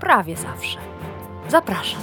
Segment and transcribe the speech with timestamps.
[0.00, 0.78] prawie zawsze.
[1.48, 2.00] Zapraszam.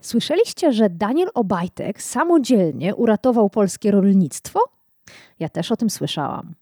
[0.00, 4.60] Słyszeliście, że Daniel Obajtek samodzielnie uratował polskie rolnictwo?
[5.38, 6.54] Ja też o tym słyszałam.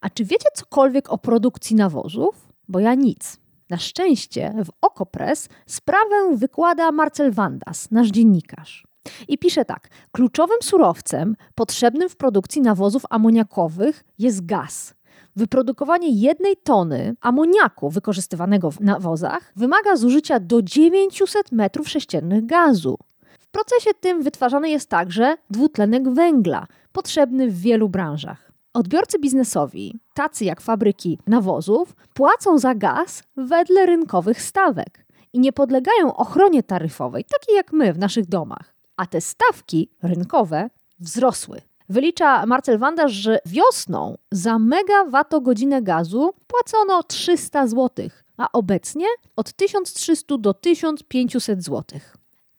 [0.00, 2.48] A czy wiecie cokolwiek o produkcji nawozów?
[2.68, 3.40] Bo ja nic.
[3.70, 8.86] Na szczęście w Okopres sprawę wykłada Marcel Wandas, nasz dziennikarz.
[9.28, 14.94] I pisze tak: kluczowym surowcem potrzebnym w produkcji nawozów amoniakowych jest gaz.
[15.36, 22.98] Wyprodukowanie jednej tony amoniaku wykorzystywanego w nawozach wymaga zużycia do 900 m3 gazu.
[23.40, 28.52] W procesie tym wytwarzany jest także dwutlenek węgla, potrzebny w wielu branżach.
[28.74, 36.16] Odbiorcy biznesowi, tacy jak fabryki nawozów, płacą za gaz wedle rynkowych stawek i nie podlegają
[36.16, 38.74] ochronie taryfowej, takiej jak my w naszych domach.
[38.96, 40.70] A te stawki rynkowe
[41.00, 41.60] wzrosły.
[41.88, 50.38] Wylicza Marcel Wandasz, że wiosną za megawattogodzinę gazu płacono 300 zł, a obecnie od 1300
[50.38, 52.00] do 1500 zł.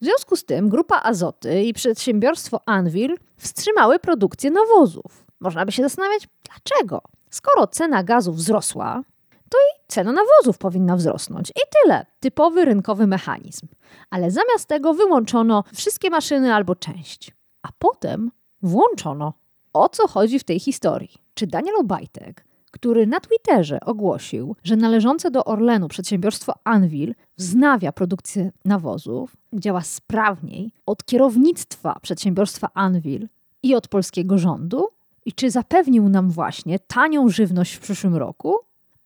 [0.01, 5.25] W związku z tym grupa Azoty i przedsiębiorstwo Anvil wstrzymały produkcję nawozów.
[5.39, 7.01] Można by się zastanawiać, dlaczego?
[7.29, 9.03] Skoro cena gazu wzrosła,
[9.49, 11.49] to i cena nawozów powinna wzrosnąć.
[11.49, 12.05] I tyle.
[12.19, 13.67] Typowy rynkowy mechanizm.
[14.09, 17.31] Ale zamiast tego wyłączono wszystkie maszyny albo część.
[17.61, 18.31] A potem
[18.61, 19.34] włączono.
[19.73, 21.11] O co chodzi w tej historii?
[21.34, 28.52] Czy Daniel Obajtek, który na Twitterze ogłosił, że należące do Orlenu przedsiębiorstwo Anvil wznawia produkcję
[28.65, 33.27] nawozów, działa sprawniej od kierownictwa przedsiębiorstwa Anvil
[33.64, 34.88] i od polskiego rządu?
[35.26, 38.55] I czy zapewnił nam właśnie tanią żywność w przyszłym roku?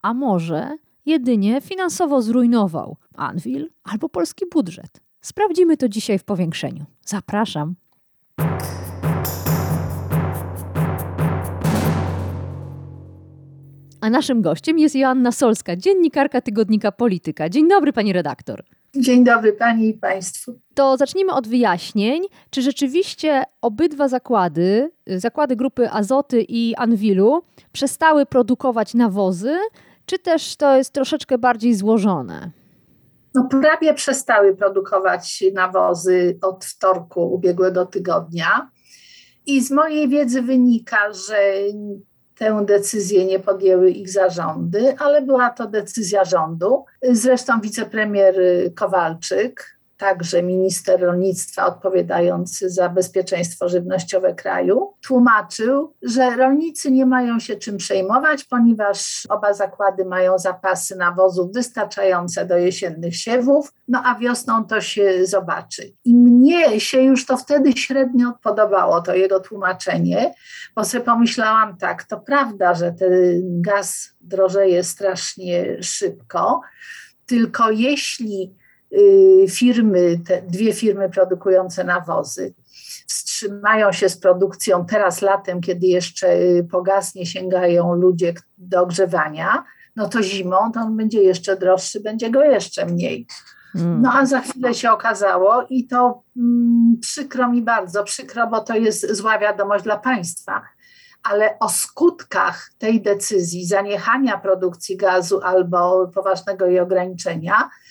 [0.01, 5.01] A może jedynie finansowo zrujnował Anvil albo polski budżet?
[5.21, 6.85] Sprawdzimy to dzisiaj w powiększeniu.
[7.05, 7.75] Zapraszam.
[14.09, 17.49] A naszym gościem jest Joanna Solska, dziennikarka tygodnika Polityka.
[17.49, 18.63] Dzień dobry, pani redaktor.
[18.95, 20.59] Dzień dobry pani i państwu.
[20.73, 22.23] To zacznijmy od wyjaśnień.
[22.49, 29.57] Czy rzeczywiście obydwa zakłady, zakłady grupy Azoty i Anwilu, przestały produkować nawozy,
[30.05, 32.51] czy też to jest troszeczkę bardziej złożone?
[33.35, 38.71] No, prawie przestały produkować nawozy od wtorku ubiegłego tygodnia.
[39.45, 41.53] I z mojej wiedzy wynika, że
[42.39, 46.85] tę decyzję nie podjęły ich zarządy, ale była to decyzja rządu.
[47.11, 48.35] Zresztą wicepremier
[48.75, 57.55] Kowalczyk także minister rolnictwa odpowiadający za bezpieczeństwo żywnościowe kraju, tłumaczył, że rolnicy nie mają się
[57.55, 64.65] czym przejmować, ponieważ oba zakłady mają zapasy nawozów wystarczające do jesiennych siewów, no a wiosną
[64.65, 65.93] to się zobaczy.
[66.05, 70.33] I mnie się już to wtedy średnio podobało, to jego tłumaczenie,
[70.75, 73.09] bo sobie pomyślałam tak, to prawda, że ten
[73.61, 76.61] gaz drożeje strasznie szybko,
[77.25, 78.58] tylko jeśli
[79.49, 82.53] firmy, te dwie firmy produkujące nawozy,
[83.07, 89.63] wstrzymają się z produkcją teraz latem, kiedy jeszcze y, pogasnie, sięgają ludzie do ogrzewania,
[89.95, 93.27] no to zimą to on będzie jeszcze droższy, będzie go jeszcze mniej.
[93.73, 94.01] Hmm.
[94.01, 98.75] No a za chwilę się okazało i to mm, przykro mi bardzo, przykro, bo to
[98.75, 100.61] jest zła wiadomość dla państwa,
[101.23, 107.88] ale o skutkach tej decyzji zaniechania produkcji gazu albo poważnego jej ograniczenia y,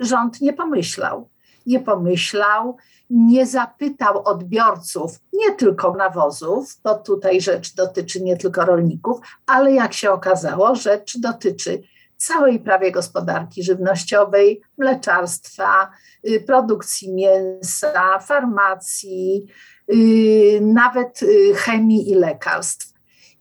[0.00, 1.28] rząd nie pomyślał.
[1.66, 2.76] Nie pomyślał,
[3.10, 9.92] nie zapytał odbiorców, nie tylko nawozów, bo tutaj rzecz dotyczy nie tylko rolników, ale jak
[9.92, 11.82] się okazało, rzecz dotyczy
[12.16, 15.90] całej prawie gospodarki żywnościowej, mleczarstwa,
[16.28, 19.46] y, produkcji mięsa, farmacji,
[19.92, 22.92] Y, nawet y, chemii i lekarstw.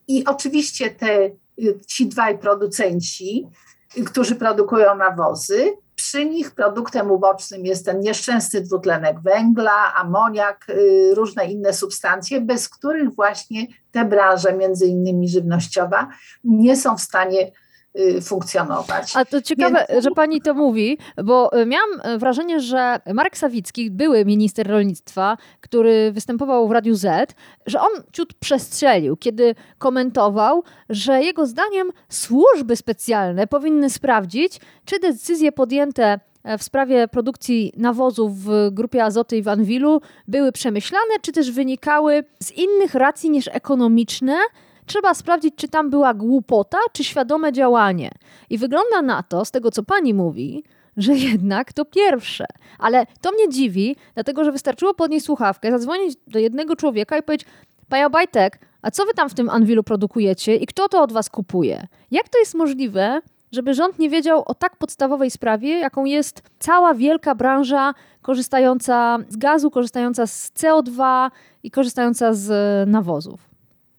[0.08, 1.32] I oczywiście te,
[1.62, 3.48] y, ci dwaj producenci,
[4.06, 10.68] którzy produkują nawozy, przy nich produktem ubocznym jest ten nieszczęsny dwutlenek węgla, amoniak,
[11.14, 16.08] różne inne substancje, bez których właśnie te branże, między innymi żywnościowa,
[16.44, 17.65] nie są w stanie Y,
[18.22, 19.16] funkcjonować.
[19.16, 20.04] A to ciekawe, Więc...
[20.04, 25.38] że pani to mówi, bo y, miałam y, wrażenie, że Marek Sawicki, były minister rolnictwa,
[25.62, 32.76] który występował w Radiu Z, że on ciut przestrzelił, kiedy komentował, że jego zdaniem służby
[32.76, 39.42] specjalne powinny sprawdzić, czy decyzje podjęte e, w sprawie produkcji nawozów w grupie Azoty i
[39.42, 44.38] w Anwilu były przemyślane, czy też wynikały z innych racji niż ekonomiczne,
[44.86, 48.12] Trzeba sprawdzić, czy tam była głupota, czy świadome działanie.
[48.50, 50.64] I wygląda na to, z tego co pani mówi,
[50.98, 52.46] że jednak to pierwsze.
[52.80, 57.48] Ale to mnie dziwi, dlatego że wystarczyło podnieść słuchawkę, zadzwonić do jednego człowieka i powiedzieć:
[57.90, 61.30] Panie Bajtek, a co wy tam w tym Anwilu produkujecie i kto to od was
[61.30, 61.88] kupuje?
[62.12, 63.22] Jak to jest możliwe,
[63.52, 69.38] żeby rząd nie wiedział o tak podstawowej sprawie, jaką jest cała wielka branża korzystająca z
[69.38, 71.32] gazu, korzystająca z CO2
[71.64, 72.50] i korzystająca z
[72.90, 73.55] nawozów?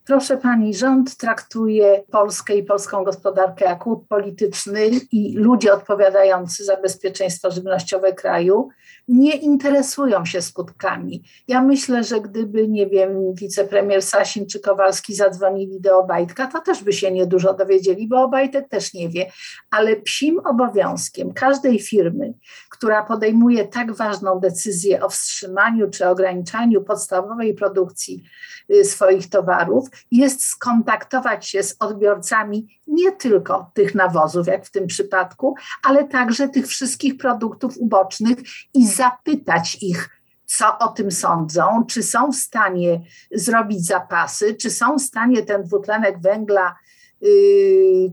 [0.07, 6.77] Proszę pani, rząd traktuje Polskę i polską gospodarkę jak łuk polityczny i ludzie odpowiadający za
[6.77, 8.69] bezpieczeństwo żywnościowe kraju
[9.09, 11.23] nie interesują się skutkami.
[11.49, 16.85] Ja myślę, że gdyby, nie wiem, wicepremier Sasin czy Kowalski zadzwonili do Obajtka, to też
[16.85, 19.33] by się niedużo dowiedzieli, bo Obajtek też nie wie.
[19.71, 22.35] Ale psim obowiązkiem każdej firmy,
[22.71, 28.25] która podejmuje tak ważną decyzję o wstrzymaniu czy ograniczaniu podstawowej produkcji
[28.71, 34.87] y, swoich towarów, jest skontaktować się z odbiorcami nie tylko tych nawozów, jak w tym
[34.87, 38.39] przypadku, ale także tych wszystkich produktów ubocznych
[38.75, 40.11] i zapytać ich,
[40.47, 43.01] co o tym sądzą, czy są w stanie
[43.33, 46.75] zrobić zapasy, czy są w stanie ten dwutlenek węgla
[47.21, 47.31] yy,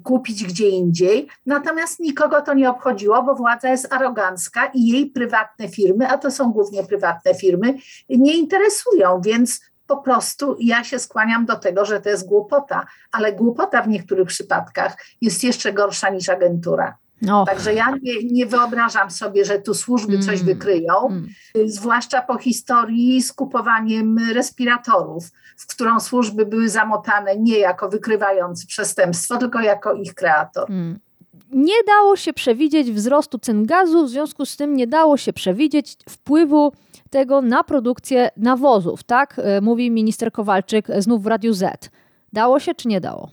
[0.04, 1.28] kupić gdzie indziej.
[1.46, 6.32] Natomiast nikogo to nie obchodziło, bo władza jest arogancka i jej prywatne firmy, a to
[6.32, 7.78] są głównie prywatne firmy,
[8.10, 13.34] nie interesują, więc po prostu ja się skłaniam do tego, że to jest głupota, ale
[13.34, 16.98] głupota w niektórych przypadkach jest jeszcze gorsza niż agentura.
[17.24, 17.46] No.
[17.46, 20.46] Także ja nie, nie, wyobrażam sobie, że tu służby coś mm.
[20.46, 21.30] wykryją, mm.
[21.66, 29.38] zwłaszcza po historii z kupowaniem respiratorów, w którą służby były zamotane nie jako wykrywający przestępstwo,
[29.38, 30.72] tylko jako ich kreator.
[30.72, 31.00] Mm.
[31.52, 35.98] Nie dało się przewidzieć wzrostu cen gazu, w związku z tym nie dało się przewidzieć
[36.10, 36.72] wpływu
[37.10, 39.40] tego na produkcję nawozów, tak?
[39.40, 41.90] E, mówi minister Kowalczyk znów w Radiu Z.
[42.34, 43.30] Dało się czy nie dało?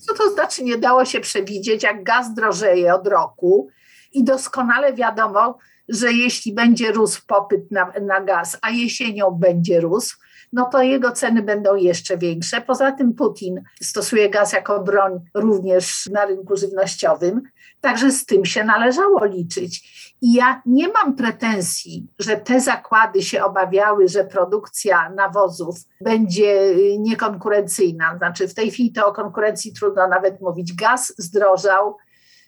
[0.00, 3.68] Co to znaczy nie dało się przewidzieć, jak gaz drożeje od roku
[4.12, 5.58] i doskonale wiadomo,
[5.88, 10.16] że jeśli będzie rósł popyt na, na gaz, a jesienią będzie rósł,
[10.52, 12.60] no to jego ceny będą jeszcze większe.
[12.60, 17.42] Poza tym Putin stosuje gaz jako broń również na rynku żywnościowym,
[17.80, 20.00] także z tym się należało liczyć.
[20.22, 28.16] I ja nie mam pretensji, że te zakłady się obawiały, że produkcja nawozów będzie niekonkurencyjna.
[28.18, 30.74] Znaczy, w tej chwili to o konkurencji trudno nawet mówić.
[30.74, 31.96] Gaz zdrożał,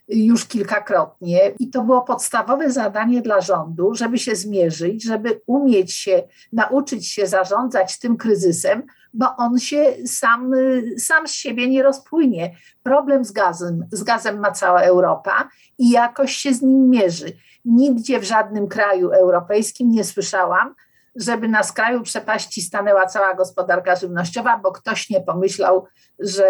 [0.08, 6.22] już kilkakrotnie i to było podstawowe zadanie dla rządu, żeby się zmierzyć, żeby umieć się,
[6.52, 8.82] nauczyć się zarządzać tym kryzysem,
[9.14, 10.50] bo on się sam,
[10.98, 12.56] sam z siebie nie rozpłynie.
[12.82, 17.32] Problem z gazem, z gazem ma cała Europa i jakoś się z nim mierzy.
[17.64, 20.74] Nigdzie w żadnym kraju europejskim nie słyszałam,
[21.16, 25.86] żeby na skraju przepaści stanęła cała gospodarka żywnościowa, bo ktoś nie pomyślał,
[26.18, 26.44] że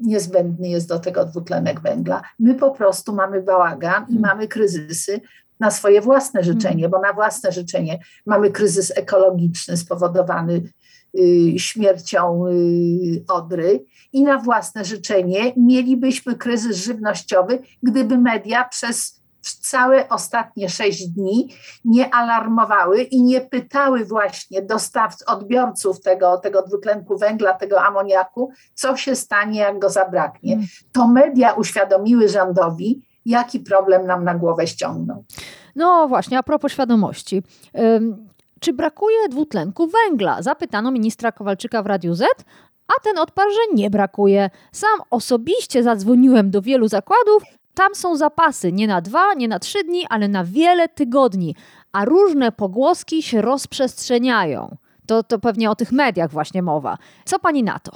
[0.00, 2.22] niezbędny jest do tego dwutlenek węgla.
[2.38, 4.22] My po prostu mamy bałagan i hmm.
[4.22, 5.20] mamy kryzysy
[5.60, 6.90] na swoje własne życzenie, hmm.
[6.90, 10.62] bo na własne życzenie mamy kryzys ekologiczny spowodowany
[11.18, 19.17] y, śmiercią y, Odry i na własne życzenie mielibyśmy kryzys żywnościowy, gdyby media przez
[19.52, 21.48] całe ostatnie sześć dni
[21.84, 28.96] nie alarmowały i nie pytały właśnie dostawców, odbiorców tego, tego dwutlenku węgla, tego amoniaku, co
[28.96, 30.54] się stanie, jak go zabraknie.
[30.54, 30.66] Mm.
[30.92, 35.24] To media uświadomiły rządowi, jaki problem nam na głowę ściągną.
[35.76, 37.42] No właśnie, a propos świadomości.
[38.60, 40.42] Czy brakuje dwutlenku węgla?
[40.42, 42.24] Zapytano ministra Kowalczyka w Radiu Z,
[42.88, 44.50] a ten odparł, że nie brakuje.
[44.72, 47.42] Sam osobiście zadzwoniłem do wielu zakładów
[47.78, 51.54] tam są zapasy nie na dwa, nie na trzy dni, ale na wiele tygodni,
[51.92, 54.76] a różne pogłoski się rozprzestrzeniają.
[55.06, 56.98] To, to pewnie o tych mediach właśnie mowa.
[57.24, 57.92] Co pani na to?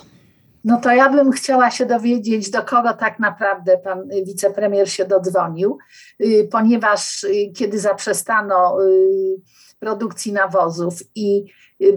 [0.64, 5.78] No to ja bym chciała się dowiedzieć, do kogo tak naprawdę pan wicepremier się dodzwonił,
[6.20, 9.40] y, ponieważ y, kiedy zaprzestano y,
[9.78, 11.44] produkcji nawozów i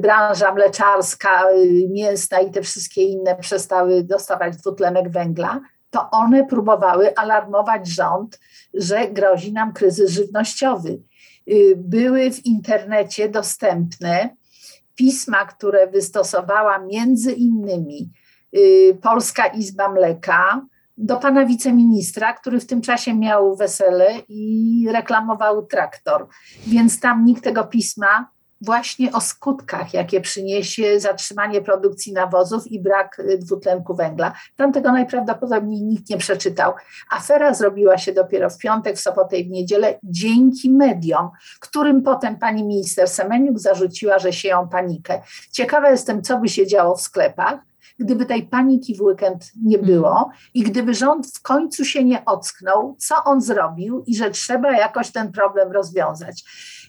[0.01, 1.43] branża mleczarska,
[1.89, 5.61] mięsna i te wszystkie inne przestały dostawać dwutlenek węgla,
[5.95, 8.39] to one próbowały alarmować rząd,
[8.73, 10.99] że grozi nam kryzys żywnościowy.
[11.51, 14.35] Y, były w internecie dostępne
[14.95, 18.11] pisma, które wystosowała między innymi
[18.55, 20.65] y, Polska Izba Mleka,
[20.97, 26.27] do pana wiceministra, który w tym czasie miał wesele i reklamował traktor.
[26.67, 28.34] Więc tam nikt tego pisma
[28.65, 34.33] właśnie o skutkach, jakie przyniesie zatrzymanie produkcji nawozów i brak y, dwutlenku węgla.
[34.55, 36.73] Tam tego najprawdopodobniej nikt nie przeczytał.
[37.11, 41.29] Afera zrobiła się dopiero w piątek, w sobotę i w niedzielę dzięki mediom,
[41.59, 45.21] którym potem pani minister Semeniuk zarzuciła, że sieją panikę.
[45.51, 47.59] Ciekawa jestem, co by się działo w sklepach,
[47.99, 52.95] gdyby tej paniki w weekend nie było i gdyby rząd w końcu się nie ocknął,
[52.99, 56.43] co on zrobił i że trzeba jakoś ten problem rozwiązać.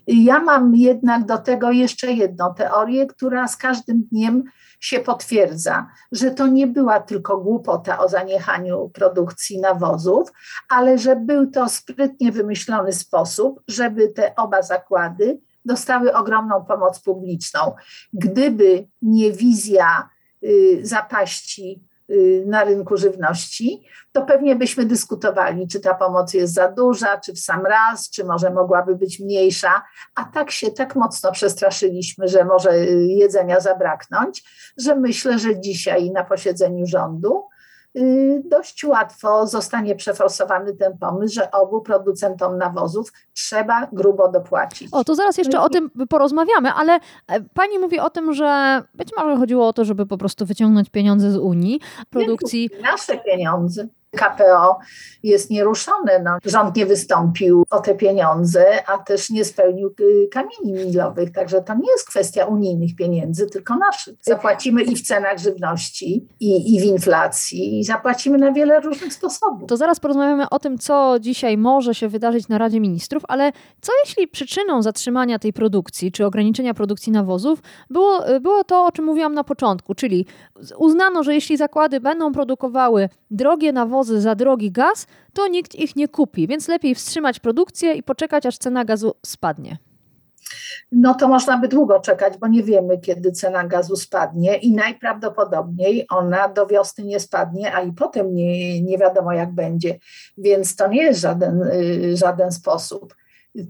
[0.07, 4.45] Ja mam jednak do tego jeszcze jedną teorię, która z każdym dniem
[4.81, 10.33] się potwierdza, że to nie była tylko głupota o zaniechaniu produkcji nawozów,
[10.69, 17.61] ale że był to sprytnie wymyślony sposób, żeby te oba zakłady dostały ogromną pomoc publiczną.
[18.13, 20.09] Gdyby nie wizja
[20.45, 21.85] y, zapaści
[22.47, 23.83] na rynku żywności,
[24.13, 28.25] to pewnie byśmy dyskutowali, czy ta pomoc jest za duża, czy w sam raz, czy
[28.25, 29.83] może mogłaby być mniejsza.
[30.15, 34.45] A tak się tak mocno przestraszyliśmy, że może y, jedzenia zabraknąć,
[34.79, 37.56] że myślę, że dzisiaj na posiedzeniu rządu Y,
[38.45, 44.89] dość łatwo zostanie przeforsowany ten pomysł, że obu producentom nawozów trzeba grubo dopłacić.
[44.93, 46.93] O, to zaraz jeszcze o tym porozmawiamy, ale
[47.29, 50.91] e, pani mówi o tym, że być może chodziło o to, żeby po prostu wyciągnąć
[50.91, 52.71] pieniądze z Unii, produkcji.
[52.83, 53.89] Nasze pieniądze.
[54.17, 54.79] KPO
[55.23, 56.23] jest nieruszone.
[56.25, 61.33] No, rząd nie wystąpił o te pieniądze, a też nie spełnił y, kamieni milowych.
[61.33, 64.15] Także to nie jest kwestia unijnych pieniędzy, tylko naszych.
[64.23, 69.69] Zapłacimy i w cenach żywności, i, i w inflacji, i zapłacimy na wiele różnych sposobów.
[69.69, 73.93] To zaraz porozmawiamy o tym, co dzisiaj może się wydarzyć na Radzie Ministrów, ale co
[74.05, 79.05] jeśli przyczyną zatrzymania tej produkcji, czy ograniczenia produkcji nawozów było, y, było to, o czym
[79.05, 80.27] mówiłam na początku, czyli
[80.79, 86.09] uznano, że jeśli zakłady będą produkowały drogie nawozy, za drogi gaz, to nikt ich nie
[86.09, 89.79] kupi, więc lepiej wstrzymać produkcję i poczekać, aż cena gazu spadnie.
[90.93, 96.07] No to można by długo czekać, bo nie wiemy, kiedy cena gazu spadnie i najprawdopodobniej
[96.11, 99.99] ona do wiosny nie spadnie, a i potem nie, nie wiadomo, jak będzie.
[100.39, 103.15] Więc to nie jest żaden, y, żaden sposób.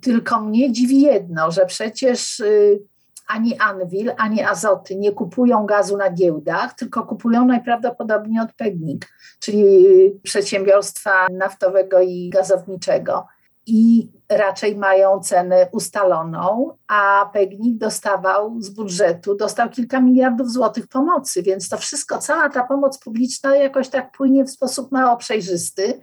[0.02, 2.82] Tylko mnie dziwi jedno, że przecież y,
[3.26, 9.08] ani Anwil, ani Azoty nie kupują gazu na giełdach, tylko kupują najprawdopodobniej od PGNiG,
[9.40, 9.86] czyli
[10.22, 13.26] przedsiębiorstwa naftowego i gazowniczego.
[13.66, 21.42] I raczej mają cenę ustaloną, a PGNiG dostawał z budżetu, dostał kilka miliardów złotych pomocy,
[21.42, 26.00] więc to wszystko, cała ta pomoc publiczna jakoś tak płynie w sposób mało przejrzysty.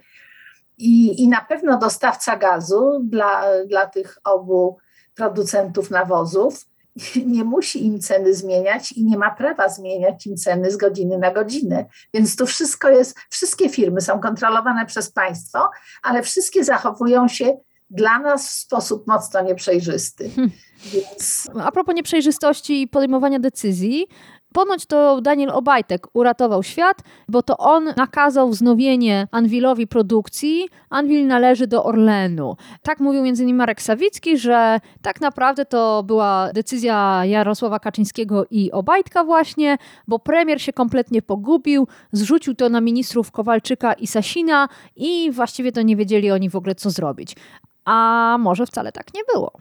[0.78, 4.78] I, i na pewno dostawca gazu dla, dla tych obu
[5.14, 6.66] producentów nawozów
[7.26, 11.30] nie musi im ceny zmieniać i nie ma prawa zmieniać im ceny z godziny na
[11.30, 11.84] godzinę.
[12.14, 15.70] Więc to wszystko jest, wszystkie firmy są kontrolowane przez państwo,
[16.02, 17.56] ale wszystkie zachowują się
[17.90, 20.30] dla nas w sposób mocno nieprzejrzysty.
[20.30, 20.50] Hmm.
[20.92, 21.48] Więc...
[21.60, 24.06] A propos nieprzejrzystości i podejmowania decyzji,
[24.54, 30.68] Ponoć to Daniel Obajtek uratował świat, bo to on nakazał wznowienie Anwilowi produkcji.
[30.90, 32.56] Anwil należy do Orlenu.
[32.82, 33.56] Tak mówił m.in.
[33.56, 40.62] Marek Sawicki, że tak naprawdę to była decyzja Jarosława Kaczyńskiego i Obajtka właśnie, bo premier
[40.62, 46.30] się kompletnie pogubił, zrzucił to na ministrów Kowalczyka i Sasina i właściwie to nie wiedzieli
[46.30, 47.36] oni w ogóle co zrobić.
[47.84, 49.52] A może wcale tak nie było.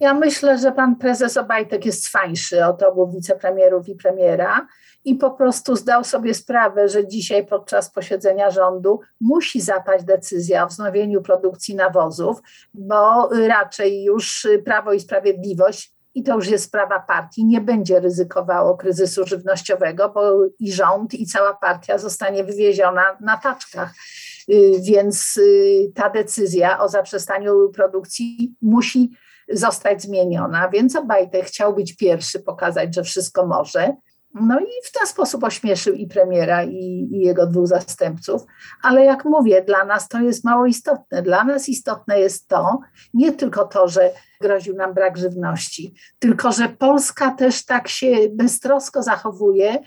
[0.00, 4.66] Ja myślę, że pan prezes Obajtek jest fajszy od obu wicepremierów i premiera
[5.04, 10.66] i po prostu zdał sobie sprawę, że dzisiaj podczas posiedzenia rządu musi zapaść decyzja o
[10.66, 12.42] wznowieniu produkcji nawozów,
[12.74, 18.76] bo raczej już Prawo i Sprawiedliwość i to już jest sprawa partii, nie będzie ryzykowało
[18.76, 23.94] kryzysu żywnościowego, bo i rząd, i cała partia zostanie wywieziona na taczkach.
[24.50, 29.10] Y, więc y, ta decyzja o zaprzestaniu produkcji musi
[29.52, 33.96] zostać zmieniona, więc Obajtek chciał być pierwszy, pokazać, że wszystko może.
[34.34, 38.42] No i w ten sposób ośmieszył i premiera, i, i, jego dwóch zastępców.
[38.82, 41.22] Ale jak mówię, dla nas to jest mało istotne.
[41.22, 42.80] Dla nas istotne jest to,
[43.14, 49.02] nie tylko to, że groził nam brak żywności, tylko że Polska też tak się beztrosko
[49.02, 49.78] zachowuje,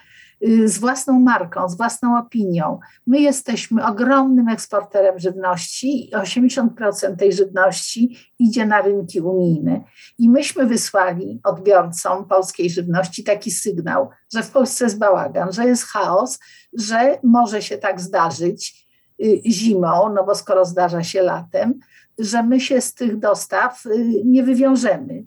[0.66, 2.80] z własną marką, z własną opinią.
[3.08, 9.82] My jesteśmy ogromnym eksporterem żywności i 80% tej żywności idzie na rynki unijne.
[10.18, 15.84] I myśmy wysłali odbiorcom polskiej żywności taki sygnał, że w Polsce jest bałagan, że jest
[15.84, 16.40] chaos,
[16.74, 18.88] że może się tak zdarzyć
[19.24, 21.80] y, zimą, no bo skoro zdarza się latem,
[22.20, 25.24] że my się z tych dostaw y, nie wywiążemy.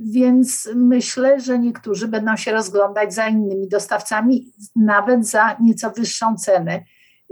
[0.00, 6.84] Więc myślę, że niektórzy będą się rozglądać za innymi dostawcami, nawet za nieco wyższą cenę.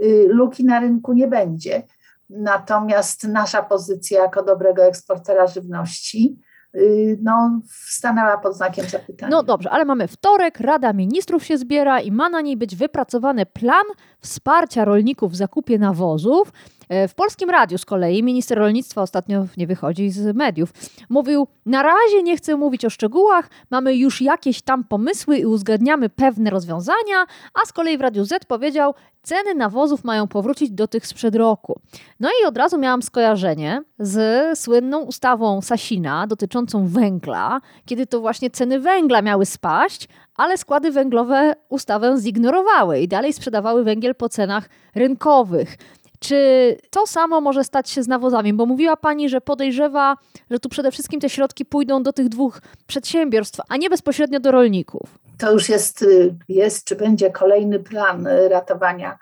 [0.03, 1.83] y, luki na rynku nie będzie.
[2.29, 6.39] Natomiast nasza pozycja jako dobrego eksportera żywności
[6.75, 9.31] y, no, stanęła pod znakiem zapytania.
[9.31, 13.45] No dobrze, ale mamy wtorek, Rada Ministrów się zbiera i ma na niej być wypracowany
[13.45, 13.85] plan
[14.21, 16.51] wsparcia rolników w zakupie nawozów.
[16.89, 20.73] E, w Polskim Radiu z kolei minister rolnictwa ostatnio nie wychodzi z mediów.
[21.09, 26.09] Mówił: Na razie nie chcę mówić o szczegółach, mamy już jakieś tam pomysły i uzgadniamy
[26.09, 27.25] pewne rozwiązania,
[27.63, 31.79] a z kolei w Radiu Z powiedział: Ceny nawozów mają powrócić do tych sprzed roku.
[32.19, 38.49] No i od razu miałam skojarzenie z słynną ustawą Sasina dotyczącą węgla, kiedy to właśnie
[38.49, 40.07] ceny węgla miały spaść,
[40.39, 45.77] ale składy węglowe ustawę zignorowały i dalej sprzedawały węgiel po cenach rynkowych.
[46.19, 48.53] Czy to samo może stać się z nawozami?
[48.53, 50.15] Bo mówiła Pani, że podejrzewa,
[50.51, 54.51] że tu przede wszystkim te środki pójdą do tych dwóch przedsiębiorstw, a nie bezpośrednio do
[54.51, 55.19] rolników.
[55.37, 56.05] To już jest,
[56.49, 59.17] jest czy będzie kolejny plan ratowania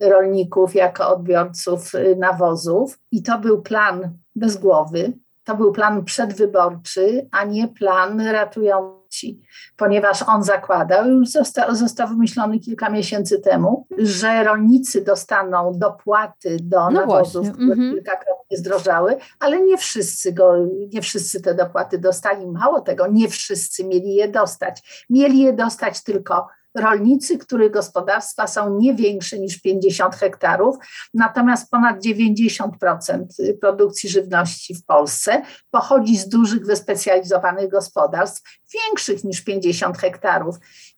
[0.00, 2.98] rolników jako odbiorców nawozów.
[3.10, 5.12] I to był plan bez głowy,
[5.44, 9.01] to był plan przedwyborczy, a nie plan ratujący
[9.76, 16.80] ponieważ on zakładał, już został, został wymyślony kilka miesięcy temu, że rolnicy dostaną dopłaty do
[16.80, 17.52] no nawozów, właśnie.
[17.52, 17.94] które mm-hmm.
[17.94, 20.54] kilkakrotnie zdrożały, ale nie wszyscy, go,
[20.92, 22.46] nie wszyscy te dopłaty dostali.
[22.46, 25.06] Mało tego, nie wszyscy mieli je dostać.
[25.10, 30.76] Mieli je dostać tylko rolnicy, których gospodarstwa są nie większe niż 50 hektarów,
[31.14, 33.24] natomiast ponad 90%
[33.60, 38.42] produkcji żywności w Polsce pochodzi z dużych, wyspecjalizowanych gospodarstw,
[38.74, 40.56] większych niż 50 hektarów.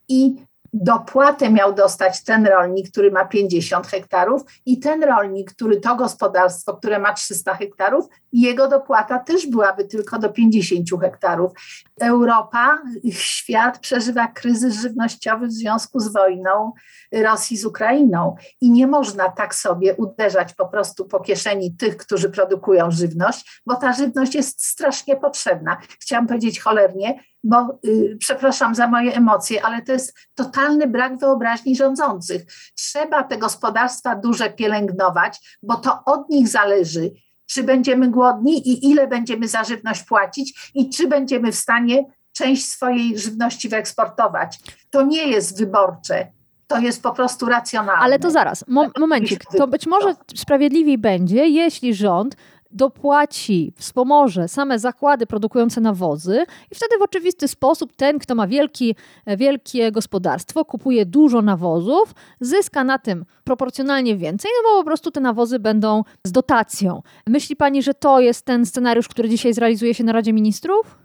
[0.09, 0.37] I
[0.75, 6.77] dopłatę miał dostać ten rolnik, który ma 50 hektarów i ten rolnik, który to gospodarstwo,
[6.77, 11.53] które ma 300 hektarów, jego dopłata też byłaby tylko do 50 hektarów.
[12.01, 16.73] Europa, świat przeżywa kryzys żywnościowy w związku z wojną
[17.13, 22.31] Rosji z Ukrainą i nie można tak sobie uderzać po prostu po kieszeni tych, którzy
[22.31, 25.77] produkują żywność, bo ta żywność jest strasznie potrzebna.
[26.01, 31.77] Chciałam powiedzieć cholernie, bo y, przepraszam za moje emocje, ale to jest totalny brak wyobraźni
[31.77, 32.43] rządzących.
[32.75, 37.11] Trzeba te gospodarstwa duże pielęgnować, bo to od nich zależy,
[37.47, 42.69] czy będziemy głodni i ile będziemy za żywność płacić i czy będziemy w stanie część
[42.69, 44.59] swojej żywności wyeksportować.
[44.91, 46.27] To nie jest wyborcze.
[46.67, 48.03] To jest po prostu racjonalne.
[48.03, 49.45] Ale to zaraz, mo momencik.
[49.59, 52.37] To być może sprawiedliwiej będzie, jeśli rząd
[52.75, 58.97] dopłaci, wspomoże same zakłady produkujące nawozy i wtedy w oczywisty sposób ten, kto ma wielki,
[59.27, 65.21] wielkie gospodarstwo, kupuje dużo nawozów, zyska na tym proporcjonalnie więcej, no bo po prostu te
[65.21, 67.03] nawozy będą z dotacją.
[67.27, 70.99] Myśli Pani, że to jest ten scenariusz, który dzisiaj zrealizuje się na Radzie Ministrów?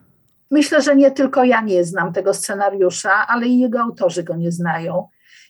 [0.51, 4.51] Myślę, że nie tylko ja nie znam tego scenariusza, ale i jego autorzy go nie
[4.51, 5.07] znają.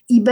[0.08, 0.24] I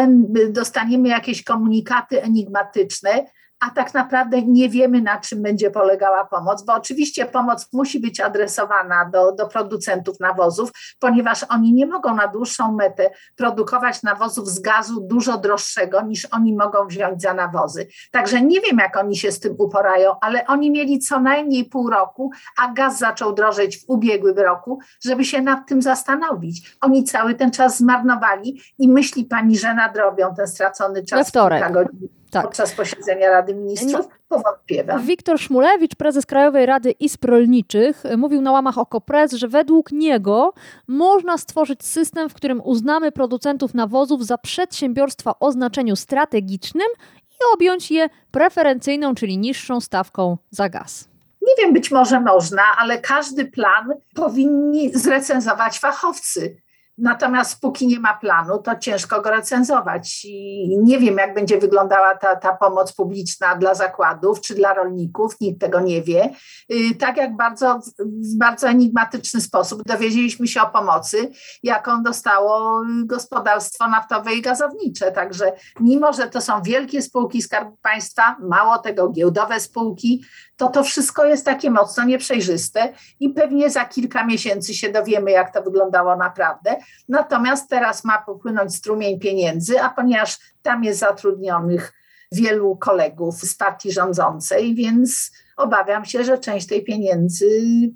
[0.51, 3.27] dostaniemy jakieś komunikaty enigmatyczne,
[3.61, 8.21] a tak naprawdę nie wiemy, na czym będzie polegała pomoc, bo oczywiście pomoc musi być
[8.21, 14.61] adresowana do, do producentów nawozów, ponieważ oni nie mogą na dłuższą metę produkować nawozów z
[14.61, 17.89] gazu dużo droższego niż oni mogą wziąć za nawozy.
[18.11, 21.91] Także nie wiem, jak oni się z tym uporają, ale oni mieli co najmniej pół
[21.91, 26.77] roku, a gaz zaczął drożeć w ubiegłym roku, żeby się nad tym zastanowić.
[26.81, 31.19] Oni cały ten czas zmarnowali i myśli pani, że nadrobią ten stracony czas.
[31.19, 31.73] We wtorek.
[31.73, 32.45] Godzin tak.
[32.45, 34.09] podczas posiedzenia Rady Ministrów?
[34.29, 35.03] Powątpiewam.
[35.03, 40.53] Wiktor Szmulewicz, prezes Krajowej Rady Izb Rolniczych, mówił na łamach OKO.press, że według niego
[40.89, 46.89] można stworzyć system, w którym uznamy producentów nawozów za przedsiębiorstwa o znaczeniu strategicznym
[47.31, 51.09] i objąć je preferencyjną, czyli niższą stawką za gaz.
[51.43, 56.57] Nie wiem, być może można, ale każdy plan powinni zrecenzować fachowcy
[56.99, 60.25] Natomiast póki nie ma planu, to ciężko go recenzować.
[60.25, 65.41] I nie wiem, jak będzie wyglądała ta, ta pomoc publiczna dla zakładów czy dla rolników,
[65.41, 66.31] nikt tego nie wie.
[66.73, 71.31] Y, tak jak bardzo, w bardzo enigmatyczny sposób dowiedzieliśmy się o pomocy,
[71.63, 75.13] jaką dostało gospodarstwo naftowe i gazownicze.
[75.13, 80.25] Także mimo, że to są wielkie spółki Skarbu Państwa, mało tego giełdowe spółki,
[80.59, 85.55] to to wszystko jest takie mocno nieprzejrzyste i pewnie za kilka miesięcy się dowiemy, jak
[85.55, 86.77] to wyglądało naprawdę.
[87.09, 91.93] Natomiast teraz ma popłynąć strumień pieniędzy, a ponieważ tam jest zatrudnionych
[92.33, 97.47] wielu kolegów z partii rządzącej, więc obawiam się, że część tej pieniędzy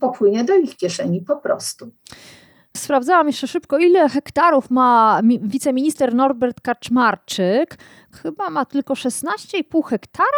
[0.00, 1.90] popłynie do ich kieszeni po prostu.
[2.76, 7.78] Sprawdzałam jeszcze szybko, ile hektarów ma wiceminister Norbert Kaczmarczyk,
[8.12, 10.28] chyba ma tylko 16,5 hektara,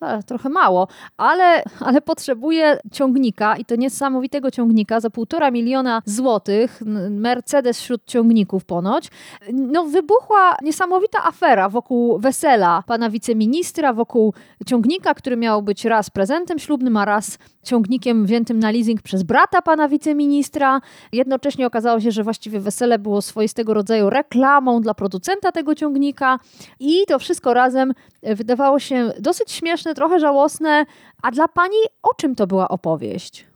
[0.00, 6.80] to trochę mało, ale, ale potrzebuje ciągnika i to niesamowitego ciągnika za półtora miliona złotych,
[7.10, 9.08] Mercedes wśród ciągników ponoć.
[9.52, 14.34] No wybuchła niesamowita afera wokół wesela pana wiceministra, wokół
[14.66, 19.62] ciągnika, który miał być raz prezentem ślubnym, a raz ciągnikiem wziętym na leasing przez brata
[19.62, 20.80] pana wiceministra.
[21.12, 26.38] Jednocześnie okazało się, że właściwie wesele było swoistego rodzaju reklamą dla producenta tego ciągnika
[26.80, 30.86] i to wszystko razem wydawało się dosyć śmieszne, trochę żałosne.
[31.22, 33.46] A dla pani o czym to była opowieść?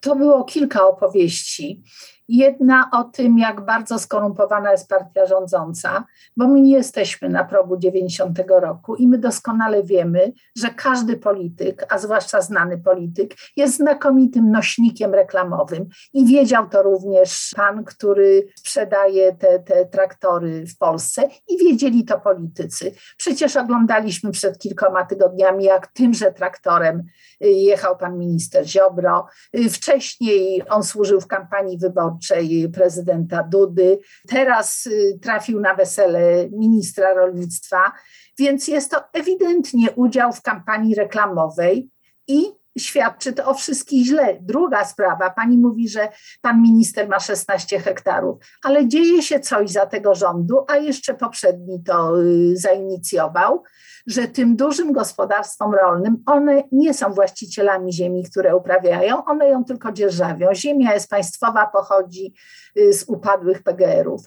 [0.00, 1.82] To było kilka opowieści.
[2.28, 6.04] Jedna o tym, jak bardzo skorumpowana jest partia rządząca,
[6.36, 11.86] bo my nie jesteśmy na progu 90 roku i my doskonale wiemy, że każdy polityk,
[11.88, 15.86] a zwłaszcza znany polityk, jest znakomitym nośnikiem reklamowym.
[16.12, 22.20] I wiedział to również pan, który sprzedaje te, te traktory w Polsce, i wiedzieli to
[22.20, 22.92] politycy.
[23.16, 27.02] Przecież oglądaliśmy przed kilkoma tygodniami, jak tymże traktorem
[27.44, 29.26] y, jechał pan minister Ziobro.
[29.56, 33.98] Y, wcześniej on służył w kampanii wyborczej wyborczej prezydenta Dudy.
[34.28, 37.92] Teraz y, trafił na wesele ministra rolnictwa,
[38.38, 41.90] więc jest to ewidentnie udział w kampanii reklamowej
[42.28, 42.44] i
[42.78, 44.38] świadczy to o wszystkich źle.
[44.40, 46.08] Druga sprawa, pani mówi, że
[46.42, 51.82] pan minister ma 16 hektarów, ale dzieje się coś za tego rządu, a jeszcze poprzedni
[51.82, 53.62] to y, zainicjował
[54.06, 59.92] że tym dużym gospodarstwom rolnym, one nie są właścicielami ziemi, które uprawiają, one ją tylko
[59.92, 60.54] dzierżawią.
[60.54, 62.34] Ziemia jest państwowa, pochodzi
[62.76, 64.22] y, z upadłych PGR-ów.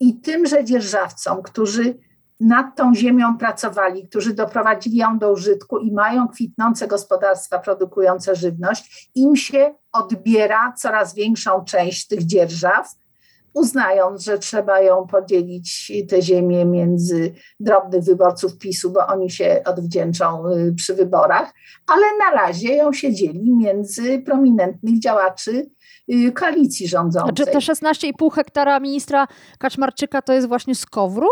[0.00, 1.94] I tymże dzierżawcom, którzy
[2.40, 9.10] nad tą ziemią pracowali, którzy doprowadzili ją do użytku i mają kwitnące gospodarstwa produkujące żywność,
[9.14, 12.86] im się odbiera coraz większą część tych dzierżaw,
[13.54, 20.48] uznając, że trzeba ją podzielić, tę ziemię między drobnych wyborców PiSu, bo oni się odwdzięczą
[20.48, 21.52] y, przy wyborach,
[21.86, 25.70] ale na razie ją się dzieli między prominentnych działaczy
[26.12, 27.34] y, koalicji rządzącej.
[27.34, 29.26] Czy te 16,5 hektara ministra
[29.58, 31.28] Kaczmarczyka to jest właśnie z Kowru?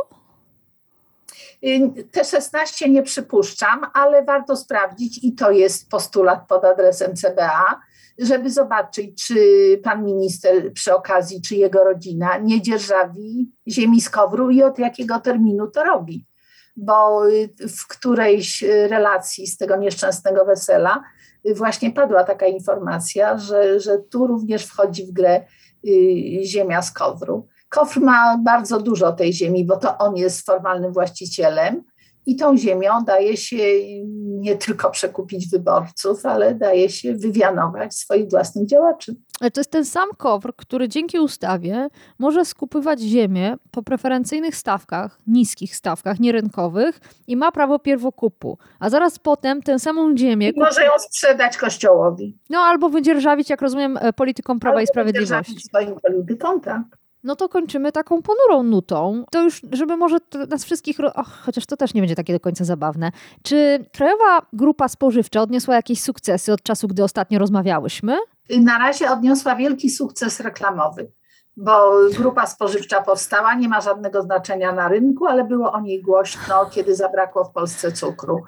[1.64, 7.81] Y, te 16 nie przypuszczam, ale warto sprawdzić i to jest postulat pod adresem CBA,
[8.18, 9.37] żeby zobaczyć, czy
[9.85, 15.21] pan minister przy okazji, czy jego rodzina nie dzierżawi ziemi z kowru i od jakiego
[15.21, 16.27] terminu to robi.
[16.77, 17.23] Bo
[17.77, 21.03] w którejś relacji z tego nieszczęsnego wesela
[21.55, 25.42] właśnie padła taka informacja, że, że tu również wchodzi w grę
[25.87, 27.49] y, ziemia z kowru.
[27.68, 31.85] Kofr ma bardzo dużo tej ziemi, bo to on jest formalnym właścicielem
[32.28, 33.57] i tą ziemią daje się
[34.18, 39.16] nie tylko przekupić wyborców, ale daje się wywianować swoich własnych działaczy.
[39.40, 45.18] Ale to jest ten sam KOWR, który dzięki ustawie może skupywać ziemię po preferencyjnych stawkach,
[45.26, 48.59] niskich stawkach, nierynkowych i ma prawo pierwokupu.
[48.81, 50.52] A zaraz potem tę samą ziemię...
[50.57, 52.38] Może ją sprzedać kościołowi.
[52.50, 55.61] No albo wydzierżawić, jak rozumiem, e, politykom Prawa albo i Sprawiedliwości.
[55.61, 59.24] swoim politykom, tak no to kończymy taką ponurą nutą.
[59.31, 60.16] To już, żeby może
[60.48, 63.12] nas wszystkich, och, chociaż to też nie będzie takie do końca zabawne.
[63.42, 68.16] Czy Krajowa Grupa Spożywcza odniosła jakieś sukcesy od czasu, gdy ostatnio rozmawiałyśmy?
[68.61, 71.12] Na razie odniosła wielki sukces reklamowy,
[71.57, 76.66] bo grupa spożywcza powstała, nie ma żadnego znaczenia na rynku, ale było o niej głośno,
[76.70, 78.42] kiedy zabrakło w Polsce cukru.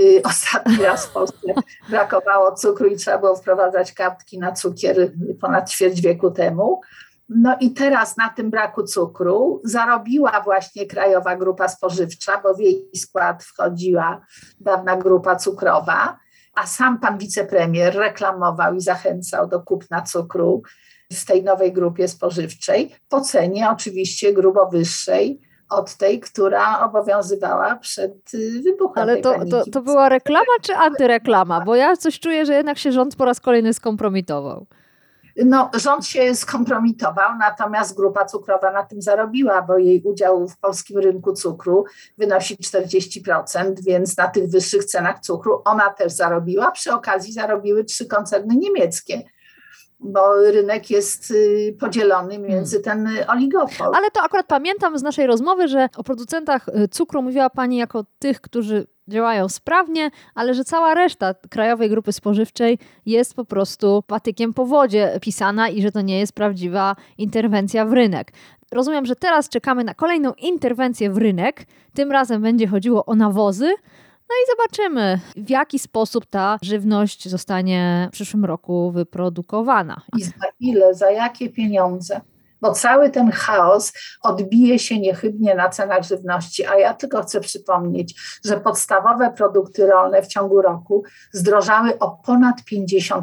[0.00, 1.54] Y, ostatni raz w Polsce
[1.88, 6.80] brakowało cukru i trzeba było wprowadzać kartki na cukier ponad ćwierć wieku temu.
[7.28, 12.88] No i teraz na tym braku cukru zarobiła właśnie Krajowa Grupa Spożywcza, bo w jej
[12.96, 14.20] skład wchodziła
[14.60, 16.18] dawna grupa cukrowa,
[16.54, 20.62] a sam pan wicepremier reklamował i zachęcał do kupna cukru
[21.12, 28.34] w tej nowej grupie spożywczej po cenie oczywiście grubo wyższej od tej, która obowiązywała przed
[28.34, 29.02] y, wybuchem.
[29.02, 31.60] Ale to, to, to była reklama czy antyreklama?
[31.60, 34.66] Bo ja coś czuję, że jednak się rząd po raz kolejny skompromitował.
[35.36, 40.98] No, rząd się skompromitował, natomiast grupa cukrowa na tym zarobiła, bo jej udział w polskim
[40.98, 41.84] rynku cukru
[42.18, 46.70] wynosi 40%, więc na tych wyższych cenach cukru ona też zarobiła.
[46.70, 49.22] Przy okazji zarobiły trzy koncerny niemieckie
[50.04, 53.94] bo rynek jest y, podzielony między ten oligopol.
[53.94, 58.04] Ale to akurat pamiętam z naszej rozmowy, że o producentach y, cukru mówiła Pani jako
[58.18, 64.54] tych, którzy działają sprawnie, ale że cała reszta Krajowej Grupy Spożywczej jest po prostu patykiem
[64.54, 68.32] po wodzie pisana i że to nie jest prawdziwa interwencja w rynek.
[68.72, 71.66] Rozumiem, że teraz czekamy na kolejną interwencję w rynek.
[71.94, 73.74] Tym razem będzie chodziło o nawozy.
[74.28, 80.00] No i zobaczymy, w jaki sposób ta żywność zostanie w przyszłym roku wyprodukowana.
[80.18, 82.20] I za ile, za jakie pieniądze?
[82.64, 86.66] Bo cały ten chaos odbije się niechybnie na cenach żywności.
[86.66, 92.56] A ja tylko chcę przypomnieć, że podstawowe produkty rolne w ciągu roku zdrożały o ponad
[92.72, 93.22] 50%.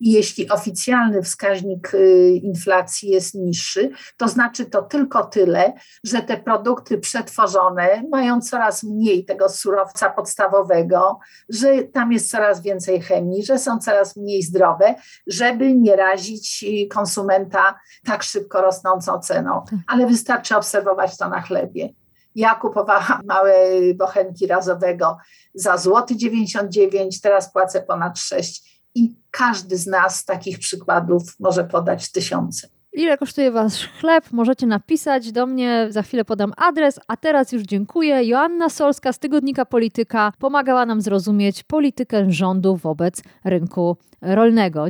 [0.00, 5.72] I jeśli oficjalny wskaźnik y, inflacji jest niższy, to znaczy to tylko tyle,
[6.04, 13.00] że te produkty przetworzone mają coraz mniej tego surowca podstawowego, że tam jest coraz więcej
[13.02, 14.94] chemii, że są coraz mniej zdrowe,
[15.26, 19.62] żeby nie razić konsumenta tak szybko rosnącą ceną.
[19.70, 19.78] Tak.
[19.86, 21.88] Ale wystarczy obserwować to na chlebie.
[22.34, 23.54] Ja kupowałam małe
[23.94, 25.16] bochenki razowego
[25.54, 32.12] za złoty 99, teraz płacę ponad 6 i każdy z nas takich przykładów może podać
[32.12, 32.68] tysiące.
[32.92, 34.24] Ile kosztuje Wasz chleb?
[34.32, 38.24] Możecie napisać do mnie, za chwilę podam adres, a teraz już dziękuję.
[38.24, 44.86] Joanna Solska z Tygodnika Polityka pomagała nam zrozumieć politykę rządu wobec rynku rolnego.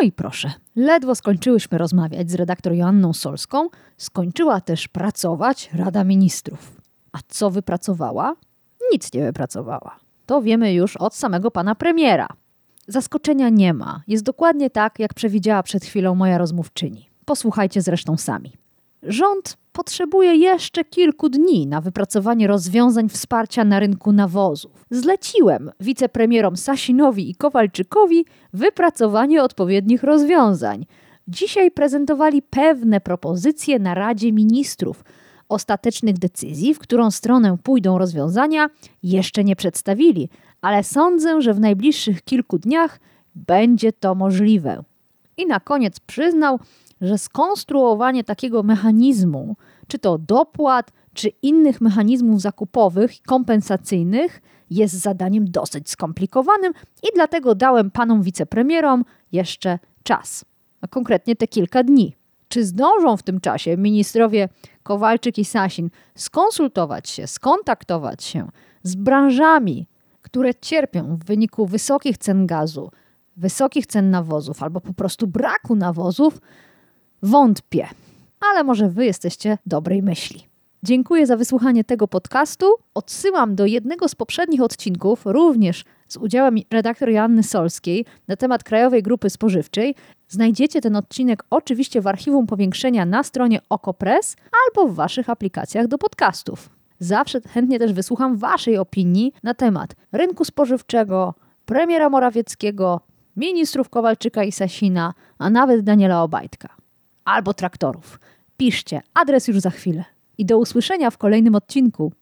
[0.00, 6.80] No i proszę, ledwo skończyłyśmy rozmawiać z redaktor Joanną Solską, skończyła też pracować Rada Ministrów.
[7.12, 8.36] A co wypracowała?
[8.92, 9.96] Nic nie wypracowała.
[10.26, 12.28] To wiemy już od samego pana premiera.
[12.88, 14.02] Zaskoczenia nie ma.
[14.08, 17.10] Jest dokładnie tak, jak przewidziała przed chwilą moja rozmówczyni.
[17.24, 18.52] Posłuchajcie zresztą sami.
[19.02, 24.84] Rząd potrzebuje jeszcze kilku dni na wypracowanie rozwiązań wsparcia na rynku nawozów.
[24.90, 30.86] Zleciłem wicepremierom Sasinowi i Kowalczykowi wypracowanie odpowiednich rozwiązań.
[31.28, 35.04] Dzisiaj prezentowali pewne propozycje na Radzie Ministrów.
[35.48, 38.70] Ostatecznych decyzji, w którą stronę pójdą rozwiązania,
[39.02, 40.28] jeszcze nie przedstawili,
[40.60, 43.00] ale sądzę, że w najbliższych kilku dniach
[43.34, 44.84] będzie to możliwe.
[45.36, 46.58] I na koniec przyznał,
[47.00, 49.56] że skonstruowanie takiego mechanizmu,
[49.88, 57.90] czy to dopłat, czy innych mechanizmów zakupowych, kompensacyjnych, jest zadaniem dosyć skomplikowanym i dlatego dałem
[57.90, 60.44] panom wicepremierom jeszcze czas,
[60.80, 62.16] a konkretnie te kilka dni.
[62.48, 64.48] Czy zdążą w tym czasie ministrowie
[64.82, 68.48] Kowalczyk i Sasin skonsultować się, skontaktować się
[68.82, 69.86] z branżami,
[70.22, 72.90] które cierpią w wyniku wysokich cen gazu,
[73.36, 76.40] wysokich cen nawozów albo po prostu braku nawozów,
[77.24, 77.88] wątpię.
[78.40, 80.46] Ale może wy jesteście dobrej myśli.
[80.82, 82.66] Dziękuję za wysłuchanie tego podcastu.
[82.94, 89.02] Odsyłam do jednego z poprzednich odcinków, również z udziałem redaktor Joanny Solskiej na temat Krajowej
[89.02, 89.94] Grupy Spożywczej.
[90.28, 95.98] Znajdziecie ten odcinek oczywiście w archiwum powiększenia na stronie OkoPress albo w waszych aplikacjach do
[95.98, 96.70] podcastów.
[96.98, 101.34] Zawsze chętnie też wysłucham Waszej opinii na temat rynku spożywczego,
[101.66, 103.00] premiera Morawieckiego,
[103.36, 106.83] ministrów Kowalczyka i Sasina, a nawet Daniela Obajtka.
[107.24, 108.18] Albo traktorów.
[108.56, 110.04] Piszcie, adres już za chwilę.
[110.38, 112.12] I do usłyszenia w kolejnym odcinku.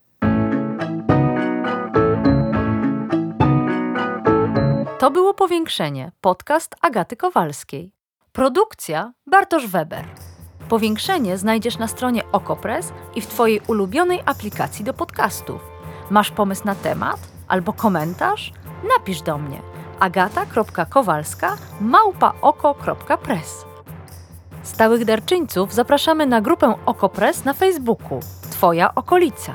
[4.98, 7.92] To było powiększenie, podcast Agaty Kowalskiej.
[8.32, 10.04] Produkcja Bartosz Weber.
[10.68, 15.60] Powiększenie znajdziesz na stronie Okopres i w Twojej ulubionej aplikacji do podcastów.
[16.10, 18.52] Masz pomysł na temat albo komentarz?
[18.98, 19.62] Napisz do mnie
[20.00, 23.71] agata.kowalska małpaoko.press.
[24.62, 28.20] Stałych darczyńców zapraszamy na grupę Okopres na Facebooku
[28.50, 29.54] Twoja okolica.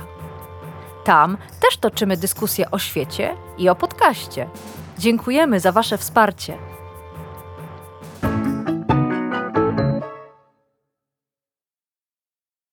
[1.03, 4.49] Tam też toczymy dyskusje o świecie i o podcaście.
[4.97, 6.57] Dziękujemy za Wasze wsparcie.